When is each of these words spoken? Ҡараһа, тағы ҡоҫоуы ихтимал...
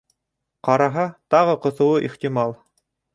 Ҡараһа, 0.69 1.03
тағы 1.35 1.53
ҡоҫоуы 1.67 1.99
ихтимал... 2.09 2.57